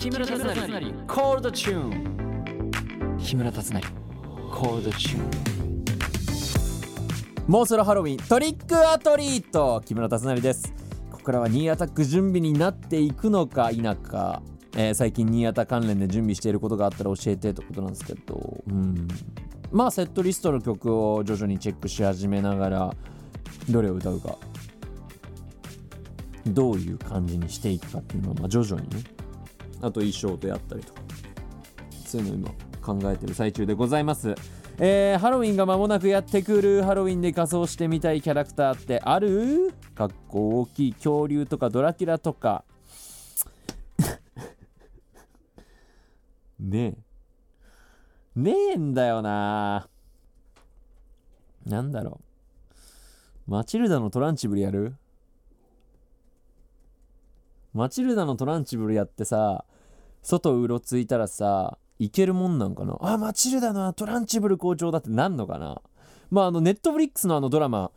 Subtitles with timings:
[0.00, 0.46] 木村達成。
[1.06, 3.82] コールドチューン木村達成。
[4.50, 5.22] コールドチュー
[7.46, 9.82] ンもうそろハロウィントリックアトリート。
[9.84, 10.72] 木村達成です。
[11.10, 14.42] ここからはニーアタック準備になっていくのか否か、
[14.74, 18.64] えー最近ニーアタ関連で準備していることがあったら教えてということなんですけど。
[18.66, 19.06] うん。
[19.70, 22.96] まあセットリストの曲を徐々にチェックし始めながら
[23.68, 24.38] どれを歌うか。
[26.46, 29.19] どういう感じにしていくかっていうのをまあ徐々にね
[29.80, 31.00] あと衣装とやったりとか
[32.06, 32.48] そういうの
[32.82, 34.34] 今考えてる最中でございます。
[34.78, 36.82] えーハロウィンが間もなくやってくる。
[36.82, 39.74] ハロウィンで仮装してみたいキャラクターってある？
[39.94, 42.64] かっこ大きい恐竜とかドラキュラとか。
[46.58, 46.98] ねえ。
[48.40, 49.88] ねえんだよな。
[51.66, 52.20] なんだろ
[53.46, 53.50] う。
[53.50, 54.94] マチルダのトランチブルやる？
[57.72, 59.64] マチルダのトランチブルやってさ
[60.22, 62.96] 外うろついたらさいけるもんなんかな？
[63.00, 65.80] あマチルダのトランチブル校長だってなんのかな？
[66.30, 67.90] まああのネットフリックスのあのドラマ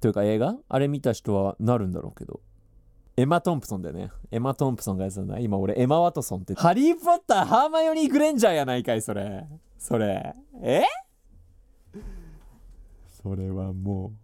[0.00, 0.56] というか映画？
[0.68, 2.40] あれ見た人はなるんだろうけど。
[3.16, 4.10] エマ・トンプソンだよね。
[4.32, 5.38] エマ・トンプソンがやつなんだ。
[5.38, 9.46] 今俺エマ・ワトソンってハリー・ポッターハーマイオニー・グレンジャーやないかいそれ。
[9.78, 10.34] それ。
[10.62, 10.82] え？
[13.22, 14.12] それはも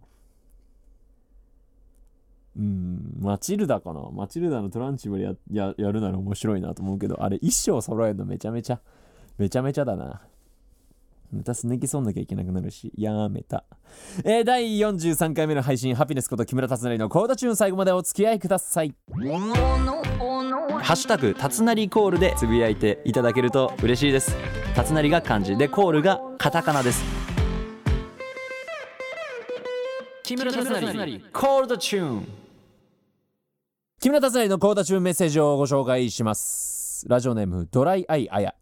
[2.57, 3.17] うん。
[3.19, 4.01] マチルダかな。
[4.11, 8.79] マチルダのトランチブルやややるなら面白いなと思うけどあれ衣装揃えるのめちゃめちゃ
[9.37, 10.21] めちゃめちゃだな。
[11.33, 13.63] またすねきそうなきゃいけなくなるしやめた。
[14.25, 18.93] えー、第43回目の配信ハピネスこと木村達成のコーダチューン最後までお付き合いください。
[19.13, 24.35] ハッシュタグたつなりコールでつぶやいていただけると嬉しいです。
[24.75, 27.01] たつなりが漢字でコールがカタカナです。
[30.23, 31.21] 木村達成。
[31.31, 32.40] コールドチューン
[34.03, 37.05] 木村達成のコーダチューンメッセージをご紹介します。
[37.07, 38.55] ラジオネームドライアイアヤ。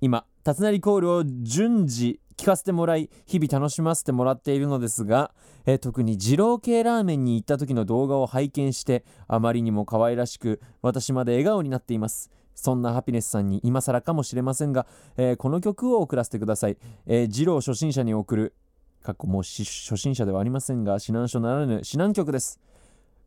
[0.00, 5.30] 今達成コールを順次聞かせてもらい日々楽しませてもらっているのですが、
[5.66, 12.28] えー特に二郎系ラーメンに行った時の動画を拝見してあまりにも可愛らしく私まで笑顔になっています。
[12.56, 18.56] そんなハピネスさんに今更かもしれませんが、えーこの曲を送らせてください、えー二郎初心者に送る
[19.04, 19.62] かっこもう初
[19.96, 22.58] 心者ではありませんが指南書ならぬ指南曲です。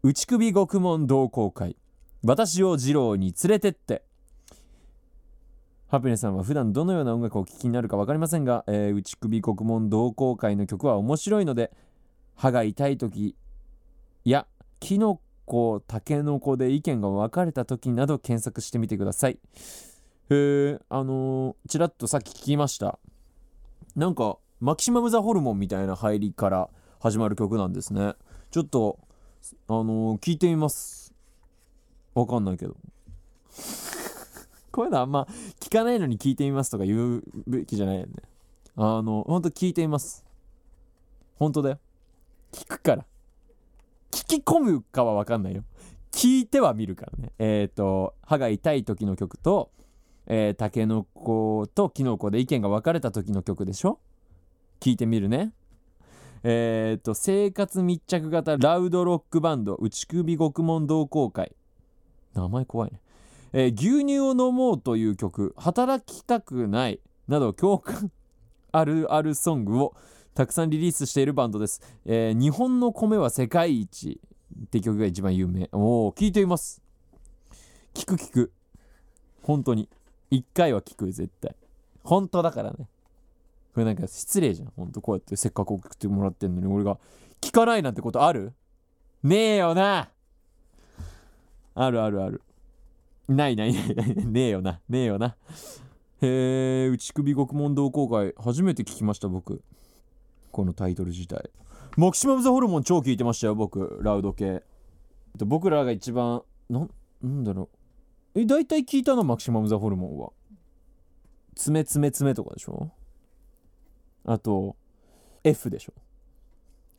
[0.04, 1.76] 内首獄門同好会。
[2.24, 4.04] 私を二郎に連れてって。
[5.88, 11.72] ハピネさんは普段どのような音楽をお聴きになるか分かりませんが、えー内首獄門同好会の曲は面白いので
[12.36, 13.36] 歯が痛い時
[14.24, 14.46] や
[14.80, 19.40] キノコタケノコで意見が分かれた時など検索してみてください。
[20.30, 23.00] へえあのー、ちらっとさっき聞きました。
[23.96, 26.70] なんかマキシマム・ザ・ホルモンみたいな入りから
[27.00, 28.14] 始まる曲なんですね。
[28.52, 29.00] ちょっと
[29.68, 31.14] あのー聞いてみます。
[32.14, 32.76] わかんないけど。
[34.72, 35.28] こういうのあんま
[35.60, 38.14] 聞かないのに聞いてみますとか言うべきじゃないよね。
[38.76, 40.24] あのほんと聞いてみます。
[41.40, 41.80] 本当だよ。
[42.52, 43.06] 聞くから。
[44.12, 45.64] 聞き込むかはわかんないよ。
[46.12, 47.32] 聞いては見るからね。
[47.40, 49.72] えっ、と歯が痛い時の曲と
[50.30, 53.98] えー、タケノコとキノコで意見が分かれた時の曲でしょ？
[54.82, 55.54] 聞いてみるね。
[56.44, 61.56] えー、と生活密着型ラウドロックバンド内首獄門同好会。
[62.34, 63.00] 名前怖いね、
[63.54, 68.12] えー牛乳を飲もうという曲働きたくないなど共感
[68.72, 69.96] あるあるソングを
[70.36, 74.20] たくさんリリースしているバンドです、えー日本の米は世界一
[74.66, 75.70] って曲が一番有名。
[75.72, 76.82] おお聞いています。
[77.94, 78.52] 聞く聞く。
[79.44, 79.90] 本当に。
[80.30, 81.56] 一回は聞く絶対。
[82.04, 82.88] 本当だからね。
[83.78, 84.72] これなんか失礼じゃん。
[84.76, 86.98] ほんとこうやってせっかく送ってもらってんのに俺が
[87.40, 88.54] 聞かないなんてことある？
[89.22, 90.10] ねえよな。
[91.76, 92.42] あるあるある。
[93.28, 94.82] ないないないねえよな。
[94.90, 95.36] ねえよな。
[96.22, 99.62] へえ内首獄門同好会初めて聞きました僕。
[100.52, 101.52] このタイトル自体。
[101.98, 104.00] マキシマム・ザ・ホルモン超聞いてましたよ僕。
[104.02, 104.64] ラウド系。
[105.36, 106.90] で僕らが一番なん
[107.22, 107.70] なんだろ
[108.34, 108.42] う。
[108.42, 110.32] え大体聞いたのマキシマム・ザ・ホルモンは。
[111.54, 112.90] 爪爪爪とかでしょ？
[114.28, 114.76] あと
[115.44, 115.94] F でしょ。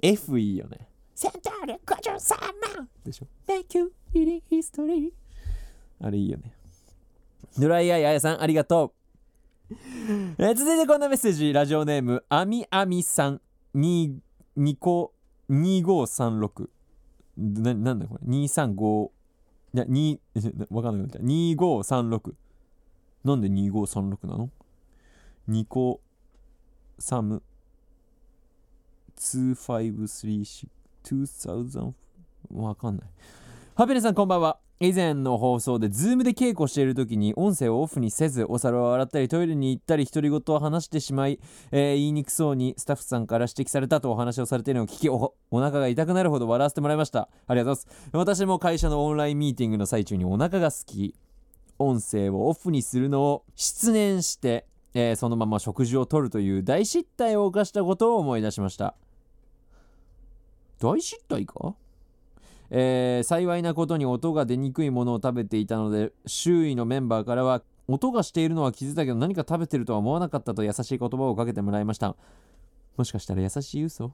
[0.01, 0.89] F いいよね。
[1.15, 2.89] センタール53万。
[3.05, 3.27] でしょ。
[3.47, 3.93] Thank you.
[4.15, 5.13] in history
[6.01, 6.53] あれいいよね。
[7.59, 8.95] ドライアイあやさんありがと
[9.71, 9.75] う。
[10.39, 11.53] えー続いてこんなメッセージ。
[11.53, 13.41] ラジオネームあみあみさん。
[13.75, 14.15] 2
[14.57, 15.13] 2個
[15.51, 16.69] 2536
[17.37, 19.11] ななんだこれ？235
[19.75, 20.19] いや2
[20.71, 21.27] わかんなくなった。
[21.27, 22.33] 2536
[23.25, 24.51] なんで2536なの
[25.51, 26.01] ?2 個
[26.99, 27.43] サム。
[29.19, 30.69] 2536
[31.05, 31.93] 2000
[32.53, 33.09] わかんない。
[33.75, 34.59] ハピネさんこんばんは。
[34.81, 41.41] 以前の放送で Zoom で稽古している時に音声をオフにせずお皿を洗ったりトイレに行ったり独り言を話してしまい、
[41.73, 47.29] えー言いにくそうにスタッフさんから指摘されたとお話をされているのを聞きおお腹が痛くなるほど笑わせてもらいました。
[47.49, 48.39] ありがとうございます。
[48.39, 51.17] 私も会社のオンラインミーティングの最中にお腹が好き
[51.81, 58.95] 音声をオフにするのを失念して、えーそのまま食事をとるという大失態を犯したことを思い出しました。
[60.81, 61.75] 大失態か？
[62.71, 72.17] えー幸いなことに音が出にくいものを食べていたので周囲のメンバーからは音がしているのは気づいたけど何か食べてるとは思わなかったと優しい言葉をかけてもらいました。
[72.97, 74.13] もしかしたら優しい嘘？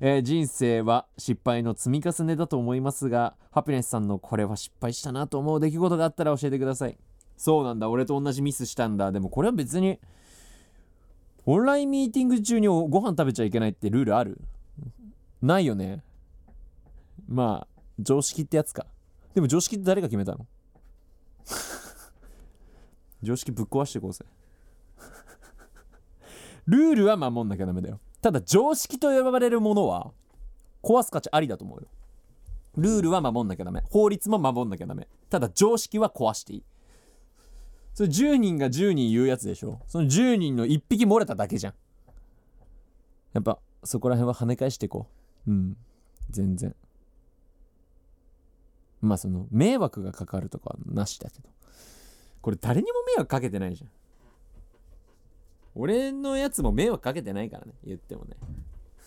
[0.00, 6.96] えー人生は失敗の積み重ねだと思いますがハピネスさんのこれは失敗したなと思う出来事があったら教えてください。
[7.38, 9.12] そうなんだ俺と同じミスしたんだ。
[9.12, 9.98] でもこれは別に
[11.46, 14.40] オンラインミーティング中にご飯食べちゃいけないってルールある？
[15.40, 16.02] ないよね。
[17.28, 18.86] まあ常識ってやつか。
[19.34, 20.46] でも常識って誰が決めたの？
[23.22, 24.24] 常識ぶっ壊していこうぜ。
[26.66, 28.00] ルールは守んなきゃダメだよ。
[28.20, 30.12] ただ常識と呼ばれるものは
[30.82, 31.86] 壊す価値ありだと思うよ。
[32.76, 33.82] ルールは守んなきゃダメ。
[33.90, 35.08] 法律も守んなきゃダメ。
[35.30, 36.64] ただ常識は壊していい。
[37.98, 39.80] それ10人が10人言うやつでしょ。
[39.88, 41.74] その10人の1匹漏れただけじゃん。
[43.32, 45.08] やっぱそこら辺は跳ね返していこ
[45.48, 45.50] う。
[45.50, 45.76] うん。
[46.30, 46.76] 全然。
[49.00, 51.48] まあその迷惑がかかるとかはなしだけど。
[52.40, 53.90] これ誰にも迷惑かけてないじゃん。
[55.74, 57.72] 俺のやつも迷惑かけてないからね。
[57.84, 58.36] 言ってもね。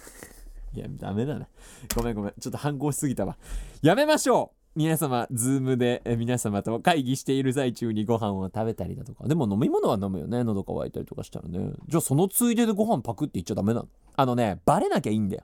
[0.76, 1.48] いやダメだな。
[1.96, 2.34] ごめんごめん。
[2.38, 3.38] ちょっと反抗しすぎたわ。
[3.82, 4.61] やめましょう。
[4.74, 9.28] 皆様ズームで皆様と会議している最中にご飯を食べたりだとか。
[9.28, 10.46] でも飲み物は飲むよね。
[10.46, 11.74] 喉乾いたりとかしたらね。
[11.88, 13.90] じゃあそのついででご飯パクって言っちゃダメなの。
[14.16, 15.44] あのねバレなきゃいいんだよ。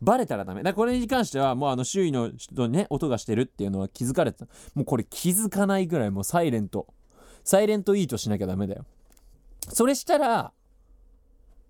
[0.00, 0.62] バレたらダメ。
[0.62, 4.46] だこれに関してはもうあの周囲の人にね音がしてるっていうのは気づかれてた。
[4.74, 6.86] もうこれ気づかないぐらいもうサイレント。
[7.42, 8.86] サイレントイートしなきゃダメだよ。
[9.68, 10.52] それしたら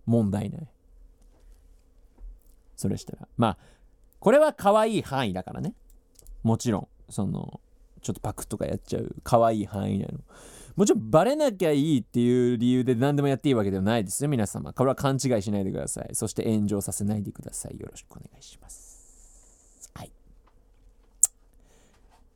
[0.05, 0.69] 問題ない。
[2.77, 3.27] それしたら。
[3.39, 3.59] まあ
[4.19, 5.73] これは可愛い範囲だからね。
[6.43, 7.61] もちろんその
[8.03, 10.21] ちょっとパクとかやっちゃう可愛い範囲なの。
[10.77, 14.31] もちろんバレなきゃいいっていう理由で何でもやっていいわけではないですよ。
[14.31, 16.15] 皆様これは勘違いしないでください。
[16.15, 17.79] そして炎上させないでください。
[17.79, 19.91] よろしくお願いします。
[19.95, 20.13] はい。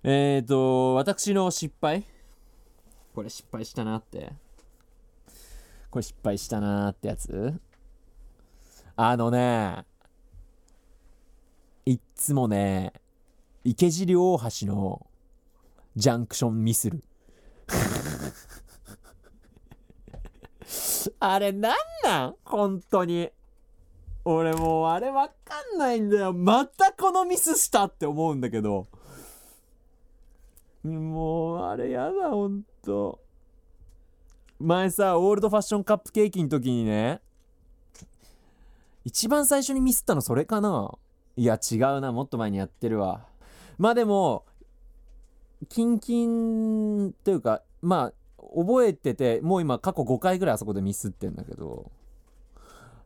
[0.02, 2.04] えーと私の失敗？
[3.14, 4.32] これ失敗したなって。
[5.90, 7.54] これ失敗したなってやつ？
[8.96, 9.84] あのね
[11.86, 12.92] いっつもね
[13.64, 15.06] 池尻大橋の
[15.96, 17.02] ジャンクションミスる
[21.19, 21.75] あれなん
[22.05, 22.37] なん？
[22.44, 23.31] 本当に。
[24.26, 25.34] 俺もうあれわか
[25.76, 26.32] んないんだよ。
[26.32, 28.87] またこのミスしたって思うんだけど。
[30.82, 33.20] もうあれやだほんと
[34.58, 37.20] 前さオールドファッションカップケーキの時にね。
[39.05, 40.94] 一番最初にミスったのそれかな？
[41.37, 42.12] いや違うな。
[42.12, 43.26] もっと前にやってるわ。
[43.79, 44.44] まあでも
[45.69, 51.91] キンキンというかまあ覚えててもう今過去5回ぐらいあそこでミスってんだけど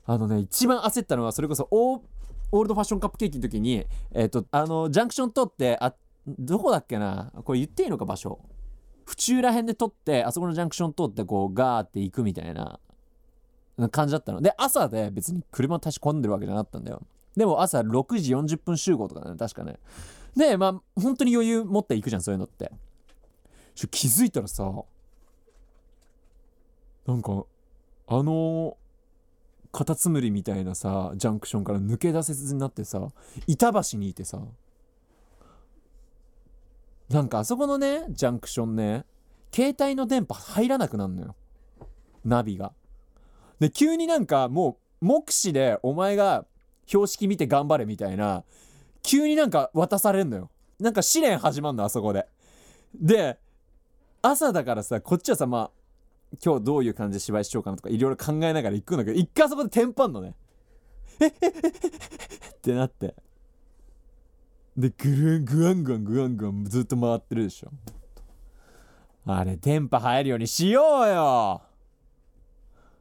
[0.06, 5.94] あのね一番焦ったのはそれこそオールドファッションカップケーキの時にえっ、とあのジャンクション取ってあ
[6.27, 8.39] どこだっけなこれ言っていいのか場所。
[9.05, 12.79] 府中ら辺で取ってあそこのジャンクション通ってこうガーって行くみたいな
[13.91, 14.43] 感じだったの。
[14.43, 17.01] で朝で別に車を足し込んでるわけじゃなかったんだよ。
[17.34, 19.79] でも朝6時40分集合とかね確かね。
[20.38, 22.70] でまあ本当に余裕持っていくじゃんそういうのって。
[23.78, 24.64] ちょ気づいたらさ
[27.06, 27.44] なんか
[28.08, 28.76] あの
[29.70, 33.06] カタツムリみたいなさジャンクションから抜け出せずになってさ
[33.46, 34.40] 板橋にいてさ
[37.08, 39.04] なんかあそこのねジャンクションね
[39.54, 41.36] 携帯の電波入らなくなるのよ。
[42.24, 42.72] ナビが。
[43.60, 46.46] で急になんかもう目視でお前が
[46.86, 48.42] 標識見て頑張れみたいな
[49.08, 50.50] 急になんか渡されんのよ。
[50.79, 52.29] なんか試練始まんのあそこで。
[52.94, 53.38] で
[54.20, 55.70] 朝だからさこっちはさまあ
[56.44, 60.34] 今日どういう感じで芝居しようかなとかいろいろ考えながら行くんだけど一回そこでテンパんのね。
[61.20, 63.15] えええええってなって。
[64.77, 67.70] でぐるんぐわんぐわんぐわんぐわんずっと回ってるでしょ。
[69.24, 71.62] あれ電波入るようにしようよ。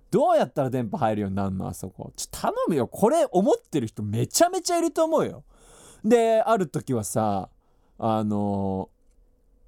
[0.10, 2.14] どうやったら電波入るようになるのあそこ。
[2.16, 2.88] ちょ頼むよ。
[2.88, 5.44] これ思ってる人めちゃめちゃいると思うよ。
[6.08, 7.50] である時はさ
[8.00, 8.90] あの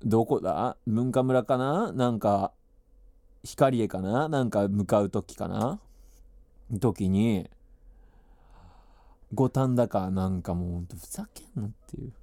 [0.03, 0.77] どこだ？
[0.87, 1.91] 文化村かな？
[1.91, 2.53] なんか
[3.43, 4.29] 光栄かな？
[4.29, 5.79] なんか向かう時かな？
[6.79, 7.49] 時に
[9.33, 10.09] 五反田か？
[10.09, 12.13] なんかもうほんとふざけんなっていう。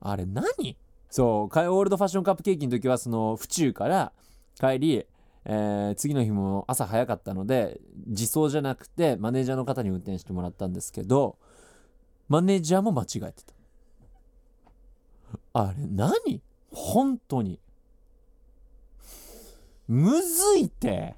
[0.00, 0.76] あれ何？
[1.10, 4.12] そうオールドファッションカップケーキの時はその府中から
[4.58, 5.06] 帰り、
[5.44, 11.38] えー次の日も朝早かったので自走じゃなくてマネージャーの方に運転してもらったんですけど
[12.28, 13.54] マネージャーも間違えてた。
[15.54, 16.42] あれ何？
[16.70, 17.58] 本当に。
[19.88, 21.14] むずいって。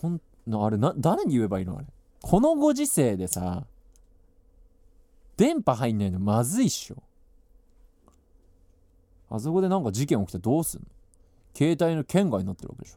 [0.00, 1.76] ほんのあれな誰に言えばいいの？
[1.76, 1.86] あれ。
[2.22, 3.64] このご時世でさ
[5.36, 7.02] 電波入んないのまずいっしょ。
[9.30, 10.86] あそこでなんか事件起きてどうすんの？
[11.54, 12.94] 携帯の圏外になってるわけでし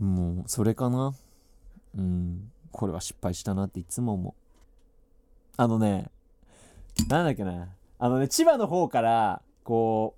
[0.00, 0.04] ょ。
[0.04, 1.12] もうそれかな？
[1.96, 2.52] うん。
[2.72, 4.34] これは失敗したなっていつも思う。
[5.56, 6.10] あのね
[7.08, 7.68] なんだっけな。
[7.98, 10.14] あのね千葉の方からこ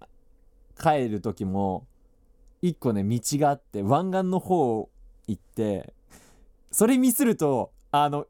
[0.00, 1.86] う帰る時も
[2.62, 4.88] 一個ね道があって湾岸の方
[5.26, 5.92] 行って
[6.70, 8.26] それミスるとあの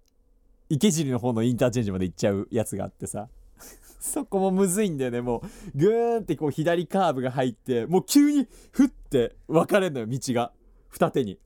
[0.68, 3.28] 池尻の方のインターチェンジまで行っちゃうやつがあってさ。
[4.00, 5.20] そこもむずいんだよね。
[5.20, 5.42] も
[5.74, 10.52] うグーンってこう左カーブが入ってもう急にふって分かれんのよ道が。
[10.88, 11.38] 二手に。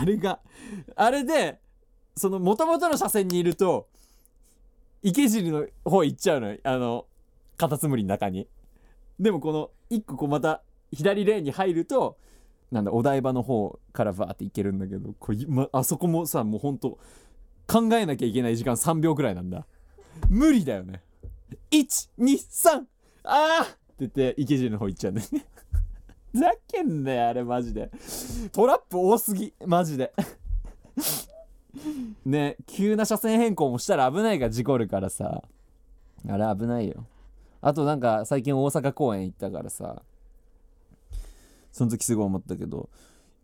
[0.00, 0.40] あれが
[0.94, 1.58] あれで
[2.16, 3.88] その元々の車線にいると
[5.02, 6.58] 池尻の方行っちゃうのよ。
[6.64, 7.06] あの
[7.56, 8.48] カタツムリの中に。
[9.18, 10.62] でもこの一個こうまた
[10.92, 12.18] 左レーンに入ると
[12.70, 16.98] なんだお台場の方からバーって行けるんだけどこれ、ま、あそこもさもうほんと
[17.66, 19.66] 考えなきゃいけない時間3秒くらいなんだ。
[20.28, 21.02] 無理だよね。
[21.70, 22.84] 123
[23.24, 25.44] あーって言って池尻の方行っちゃうんだよね。
[26.34, 27.90] ざけんなよあれマジで。
[28.52, 30.12] トラップ多すぎマジで。
[32.24, 35.42] ね急な車線変更もしたら危ないから事故るからさ。
[36.28, 37.06] あれ危ないよ。
[37.60, 40.02] あとなんか最近大阪公演行ったからさ。
[41.72, 42.88] その時すごい思ったけど。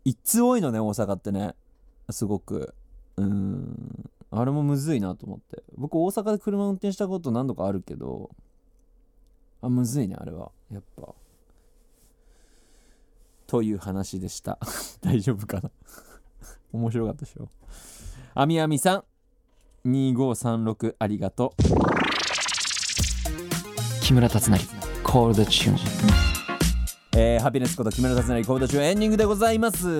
[0.03, 1.55] 一通多いのね大阪ってね。
[2.09, 2.73] すごく。
[3.17, 4.09] うーん。
[4.31, 5.63] あれもむずいなと思って。
[5.77, 8.29] 僕大阪で車運転したこと何度かあるけど。
[9.61, 10.51] あむずいねあれは。
[10.71, 11.13] やっぱ。
[13.55, 14.59] という話でした。
[14.99, 15.71] 大丈夫かな？
[16.73, 17.47] 面白かったでしょ？
[18.33, 18.97] あみあみさ
[19.85, 21.63] ん2536ありがとう。
[24.01, 24.59] 木村達成
[25.03, 25.77] コールドチューン。
[27.15, 29.87] えー、ハピネスこと木村達成コード中エンディングでございます。
[29.87, 29.91] い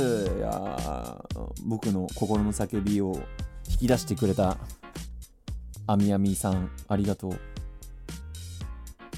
[0.41, 3.21] やー僕の心の叫びを
[3.69, 4.57] 引き出してくれた
[5.87, 7.39] あみあみさんありがとう。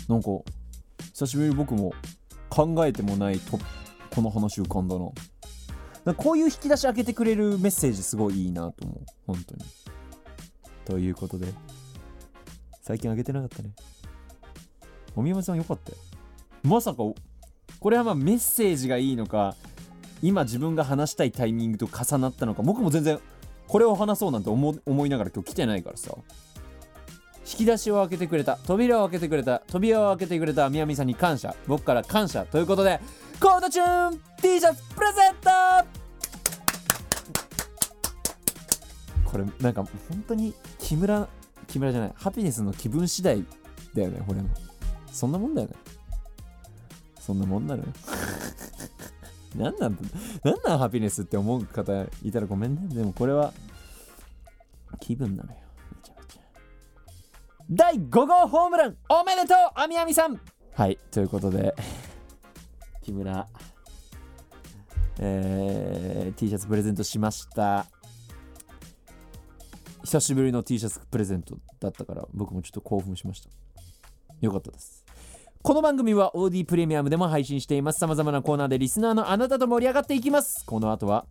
[0.07, 0.29] なんか
[1.11, 1.91] 久しぶりに僕も
[2.49, 3.59] 考えてもないと
[4.17, 5.05] この話浮かんだな
[6.03, 9.05] なんかこういう引き出し開けてくれるメッセージすごいいいなと思う。
[9.27, 9.61] 本当に。
[10.85, 11.53] ということで。
[12.81, 13.69] 最近あげてなかったね。
[15.15, 15.97] おみやまさんよかったよ。
[16.63, 19.55] まさかこれはまあメッセージがいいのか
[20.23, 23.19] 今自分が話したいタイミングと重なったのか僕も全然
[23.67, 26.17] これを話そうなんて思いながら今日来てないからさ。
[27.57, 32.99] 引き出しを開けてくれた扉を開けてくれた扉を開けてくれたみやみさんに感謝僕から感謝ということで
[33.39, 35.49] コードチューン T シャツプレゼント!
[39.25, 41.27] これなんか本当に木村
[41.67, 43.43] 木村じゃないハピネスの気分次第
[43.95, 44.49] だよねこれの。
[45.11, 45.73] そんなもんだよね。
[47.19, 47.89] そんなもんなのよ。
[49.57, 49.97] なんなん
[50.43, 52.81] なんなんハピネスって思う方いたらごめんね。
[52.93, 53.51] でもこれは
[54.99, 55.57] 気分なのよ。
[57.69, 60.39] 第5号ホームランおめでとうあみあみさん。
[60.73, 61.75] はいということで
[63.03, 63.45] 木村
[65.19, 67.85] えー、T シャツプレゼントしました。
[70.03, 73.49] 久しぶりの T シャツプレゼントだったから僕もちょっと興奮しました。
[74.39, 75.03] よかったです。
[75.61, 77.99] この番組は OD プレミアムでも配信しています。
[77.99, 80.63] 様々なコーナーでリスナーのあなたと盛り上がっていきます。
[80.65, 81.25] この後は、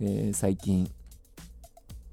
[0.00, 0.90] えー最近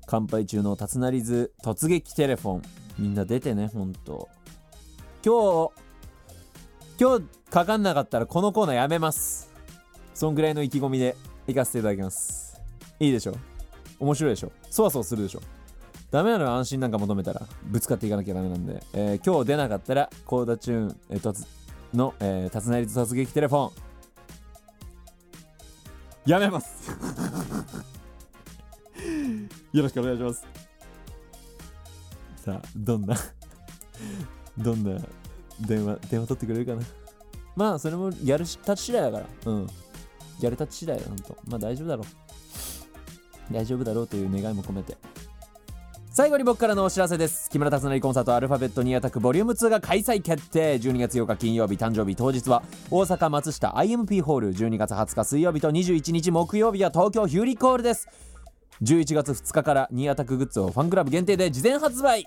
[0.05, 2.88] 乾杯中の達成図突撃テレフォン。
[2.99, 4.27] みんな出てねほんと。
[5.25, 9.49] 今日今日かかんなかったらこのコーナーやめます。
[10.13, 11.15] そんぐらいの意気込みで
[11.47, 12.59] 行かせていただきます。
[12.99, 13.35] いいでしょ？
[13.99, 14.51] 面白いでしょ？
[14.69, 15.41] そわそわするでしょ？
[16.11, 17.41] ダメなのは安心なんか求めたら。
[17.63, 21.47] ぶつかっていかなきゃダメなんで、えー今日出なかったらコーダチューン、えー突
[21.93, 23.71] の、えー、達成率突撃テレフォン。
[26.25, 26.91] やめます。
[29.71, 30.45] よろしくお願いします。
[32.49, 33.15] さあどんな
[34.57, 34.99] どんな
[35.61, 36.81] 電話電話取ってくれるかな。
[37.55, 39.51] まあそれもやるたち次第だから。
[39.51, 39.67] うん。
[40.39, 41.37] やるたち次第だほんと。
[41.45, 43.53] まあ大丈夫だろう。
[43.53, 44.97] 大丈夫だろうという願いも込めて。
[46.11, 47.49] 最後に僕からのお知らせです。
[47.49, 50.77] 木村達成コンサートアルファベットニアタックボリューム2が開催決定。
[50.77, 54.53] 12月8日金曜日誕生日当日は大阪松下 IMP ホール。
[54.55, 58.07] 12月20日水曜日と21日木曜日は東京ヒューリコールです。
[58.81, 62.25] 11月2日からニアタックグッズをファンクラブ限定で事前発売。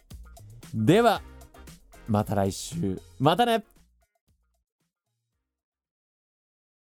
[0.75, 1.23] では
[2.09, 3.01] また来週。
[3.19, 3.65] またね。